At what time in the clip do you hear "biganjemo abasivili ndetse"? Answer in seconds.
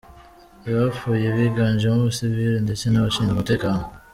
1.35-2.85